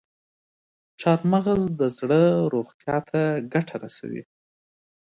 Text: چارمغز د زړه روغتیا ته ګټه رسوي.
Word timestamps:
چارمغز 1.01 1.61
د 1.79 1.81
زړه 1.97 2.21
روغتیا 2.53 2.97
ته 3.09 3.21
ګټه 3.53 3.75
رسوي. 3.83 4.23